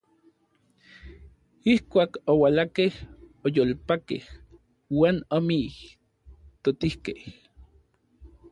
[1.73, 2.93] Ijkuak oualakej,
[3.45, 4.23] oyolpakej
[4.97, 7.19] uan omijtotijkej.